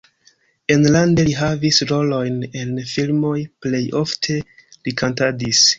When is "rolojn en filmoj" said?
1.93-3.37